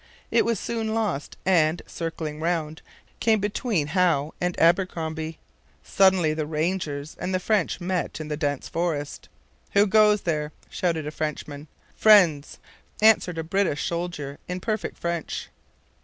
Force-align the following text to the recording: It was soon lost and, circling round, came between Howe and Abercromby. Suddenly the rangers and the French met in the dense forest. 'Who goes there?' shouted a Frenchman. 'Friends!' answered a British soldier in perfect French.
It 0.31 0.45
was 0.45 0.59
soon 0.59 0.95
lost 0.95 1.37
and, 1.45 1.79
circling 1.85 2.39
round, 2.39 2.81
came 3.19 3.39
between 3.39 3.85
Howe 3.85 4.33
and 4.41 4.59
Abercromby. 4.59 5.37
Suddenly 5.83 6.33
the 6.33 6.47
rangers 6.47 7.15
and 7.19 7.35
the 7.35 7.39
French 7.39 7.79
met 7.79 8.19
in 8.19 8.27
the 8.27 8.35
dense 8.35 8.67
forest. 8.67 9.29
'Who 9.73 9.85
goes 9.85 10.21
there?' 10.21 10.53
shouted 10.71 11.05
a 11.05 11.11
Frenchman. 11.11 11.67
'Friends!' 11.95 12.57
answered 12.99 13.37
a 13.37 13.43
British 13.43 13.85
soldier 13.85 14.39
in 14.47 14.59
perfect 14.59 14.97
French. 14.97 15.49